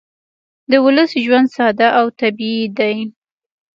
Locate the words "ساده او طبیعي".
1.55-2.65